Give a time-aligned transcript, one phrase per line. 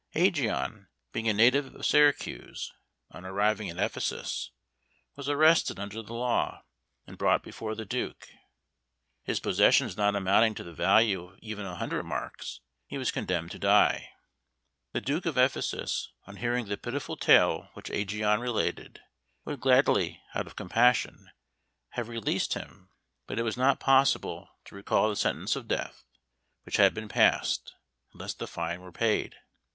[0.15, 2.73] Ægeon, being a native of Syracuse,
[3.11, 4.49] on arriving at Ephesus
[5.15, 6.63] was arrested under this law,
[7.05, 8.27] and brought before the Duke.
[9.21, 13.51] His possessions not amounting to the value of even a hundred marks, he was condemned
[13.51, 14.09] to die.
[14.91, 19.01] The Duke of Ephesus, on hearing the pitiful tale which Ægeon related,
[19.45, 21.29] would gladly, out of compassion,
[21.89, 22.89] have released him,
[23.27, 26.03] but it was not possible to recall the sentence of death
[26.63, 27.75] which had been passed,
[28.13, 29.35] unless the fine were paid.